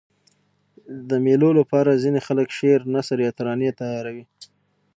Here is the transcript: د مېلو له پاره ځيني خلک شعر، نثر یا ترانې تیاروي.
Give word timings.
د 1.09 1.11
مېلو 1.25 1.49
له 1.57 1.63
پاره 1.71 1.93
ځيني 2.03 2.19
خلک 2.27 2.47
شعر، 2.57 2.81
نثر 2.93 3.17
یا 3.25 3.31
ترانې 3.37 3.69
تیاروي. 3.79 4.25